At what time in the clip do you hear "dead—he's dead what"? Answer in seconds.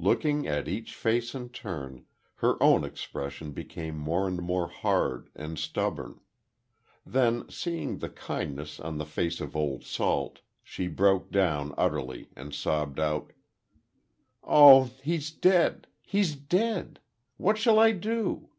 15.30-17.56